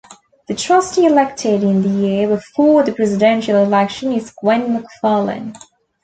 [0.47, 5.55] The trustee elected in the year before the Presidential election is Gwen McFarlin.